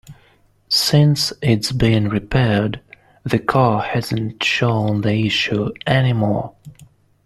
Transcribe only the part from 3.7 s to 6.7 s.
hasn't shown the issue any more.